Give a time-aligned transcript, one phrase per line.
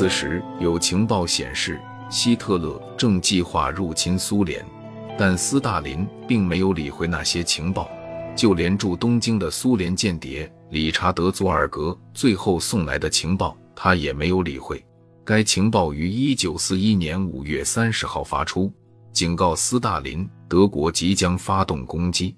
[0.00, 4.64] 此时有情报显示，希特勒正计划入侵苏联，
[5.18, 7.86] 但斯大林并没有理会那些情报，
[8.34, 14.82] 就连驻东京的苏联间谍理查德·佐尔格最后送来的情报，他也没有理会。
[15.22, 18.72] 该情报于一九四一年五月三十号发出，
[19.12, 22.34] 警告斯大林德国即将发动攻击。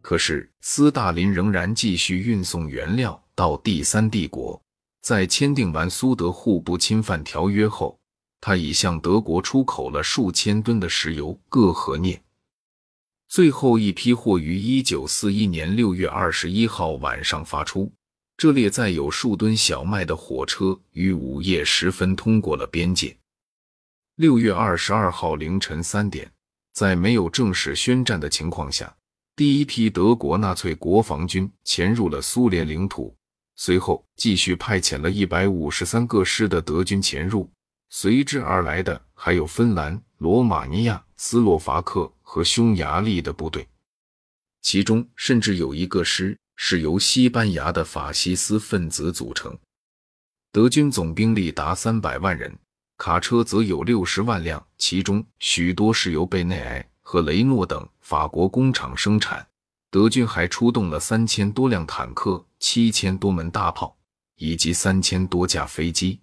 [0.00, 4.62] 可是斯大林仍然继续运送原料到第三帝国。
[5.02, 7.98] 在签订完苏德互不侵犯条约后，
[8.40, 12.22] 他已向德国出口了数千吨的石油、铬和镍。
[13.28, 17.92] 最后一批货于一九四一年六月二十一号晚上发出。
[18.36, 23.16] 这列载有数吨小麦的火车于午夜时分通过了边界。
[24.16, 26.30] 六月二十二号凌晨三点，
[26.72, 28.96] 在没有正式宣战的情况下，
[29.36, 33.14] 第一批德国纳粹国防军潜入了苏联领土。
[33.64, 37.48] 随后，继续派遣了一百五十三个师的德军潜入，
[37.90, 43.68] 随之而来的还有芬兰、罗马尼亚、斯洛伐克和匈牙利的部队，
[44.62, 46.36] 其中甚至有一个师。
[46.56, 49.56] 是由西班牙的法西斯分子组成。
[50.50, 52.52] 德军总兵力达三百万人，
[52.98, 59.46] 卡车则有六十万辆，其中许多是由贝内埃和雷诺等法国工厂生产。
[59.90, 63.98] 德军还出动了三千多辆坦克、七千多门大炮
[64.36, 66.20] 以及三千多架飞机。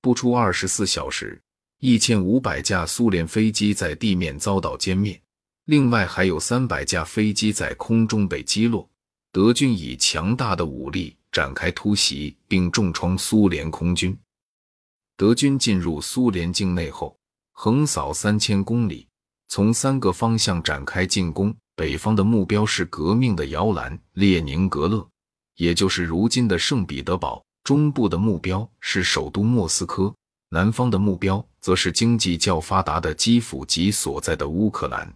[0.00, 1.40] 不出二十四小时，
[1.78, 5.18] 一千五百架苏联飞机在地面遭到歼灭，
[5.66, 8.90] 另外还有三百架飞机在空中被击落。
[9.30, 14.18] 德军以强大的武力展开突袭，并重创苏联空军。
[15.16, 17.16] 德军进入苏联境内后，
[17.52, 19.06] 横扫三千公里，
[19.46, 21.54] 从三个方向展开进攻。
[21.76, 25.08] 北方的目标是革命的摇篮列宁格勒，
[25.56, 30.12] 也就是如今的圣彼得堡；中部的目标是首都莫斯科；
[30.50, 35.12] 南方的目标则是经济较发达的基辅及所在的乌克兰。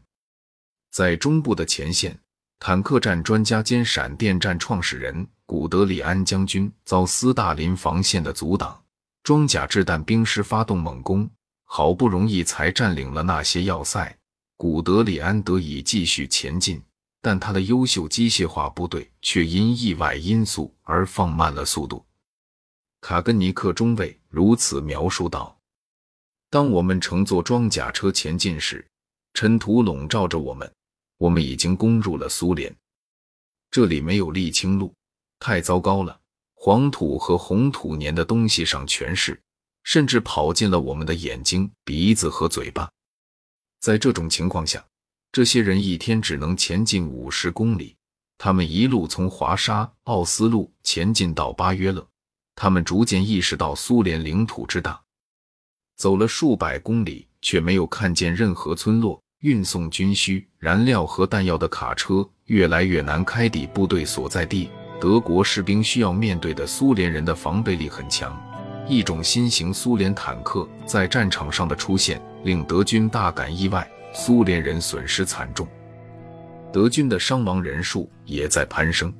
[0.90, 2.18] 在中部的前线。
[2.60, 8.76] 坦克战专家兼闪电战创始人古德里安将军遭斯大林防线的阻挡，
[9.22, 11.30] 装甲掷弹兵师发动猛攻，
[11.66, 14.12] 好不容易才占领了那些要塞。
[14.56, 16.82] 古德里安得以继续前进，
[17.28, 22.02] 但他的优秀机械化部队却因意外因素而放慢了速度。
[23.02, 25.54] 卡根尼克中尉如此描述道
[26.48, 28.82] ：“当我们乘坐装甲车前进时，
[29.34, 30.72] 尘土笼罩着我们。”
[31.18, 32.74] 我们已经攻入了苏联，
[33.70, 34.94] 这里没有沥青路，
[35.38, 36.18] 太糟糕了。
[36.54, 39.38] 黄土和红土粘的东西上全是，
[39.82, 42.90] 甚至跑进了我们的眼睛、鼻子和嘴巴。
[43.80, 44.82] 在这种情况下，
[45.30, 47.96] 这些人一天只能前进五十公里。
[48.36, 52.06] 他们一路从华沙、奥斯陆前进到巴约勒。
[52.54, 55.00] 他们逐渐意识到苏联领土之大，
[55.96, 59.22] 走了数百公里，却没有看见任何村落。
[59.40, 64.68] 运送军需、燃料和弹药的卡车越来越难开抵部队所在地。
[65.00, 68.36] 德国士兵需要面对的苏联人的防备力很强。
[68.88, 75.66] 一种新型苏联坦克在战场上的出现令德军大感意外，苏联人损失惨重，
[76.72, 79.12] 德军的伤亡人数也在攀升。